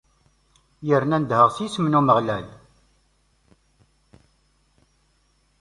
Yerna 0.87 1.15
ad 1.17 1.21
nedheɣ 1.23 1.49
s 1.51 1.57
yisem 1.63 1.85
n 1.87 1.97
Umeɣlal! 1.99 2.47